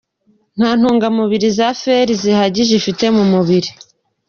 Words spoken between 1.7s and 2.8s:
Fer zihagije